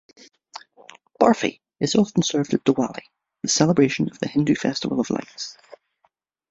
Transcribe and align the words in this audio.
Barfi 1.21 1.59
is 1.79 1.93
often 1.93 2.23
served 2.23 2.55
at 2.55 2.63
Diwali, 2.63 3.03
the 3.43 3.49
celebration 3.49 4.09
of 4.09 4.17
the 4.17 4.27
Hindu 4.27 4.55
festival 4.55 4.99
of 4.99 5.11
lights. 5.11 5.55